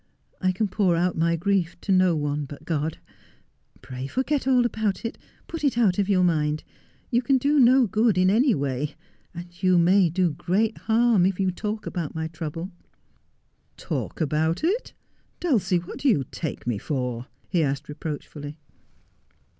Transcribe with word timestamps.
I 0.41 0.51
can 0.51 0.67
pour 0.67 0.95
out 0.95 1.15
my 1.15 1.35
grief 1.35 1.79
to 1.81 1.91
no 1.91 2.15
one 2.15 2.45
but 2.45 2.65
God. 2.65 2.97
Pray 3.83 4.07
forget 4.07 4.47
all 4.47 4.65
about 4.65 5.05
it— 5.05 5.15
put 5.47 5.63
it 5.63 5.77
out 5.77 5.99
of 5.99 6.09
your 6.09 6.23
mind. 6.23 6.63
You 7.11 7.21
can 7.21 7.37
do 7.37 7.59
no 7.59 7.85
good 7.85 8.17
in 8.17 8.31
any 8.31 8.55
way. 8.55 8.95
You 9.59 9.77
may 9.77 10.09
do 10.09 10.33
great 10.33 10.75
harm 10.75 11.23
if 11.27 11.39
you 11.39 11.51
talk 11.51 11.85
about 11.85 12.15
my 12.15 12.27
trouble.'' 12.29 12.71
Talk 13.89 14.19
about 14.21 14.63
it! 14.63 14.93
Dulcie, 15.39 15.77
what 15.77 15.99
do 15.99 16.09
you 16.09 16.23
take 16.31 16.65
me 16.65 16.79
for 16.79 17.17
1' 17.17 17.25
he 17.49 17.63
asked 17.63 17.87
reproachfully. 17.87 18.57